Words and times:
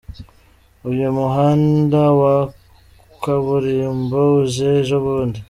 Uyu 0.89 1.07
muhanda 1.17 2.01
wa 2.19 2.35
kaburimbo 3.23 4.17
uje 4.41 4.65
ejo 4.79 4.95
bundi. 5.03 5.39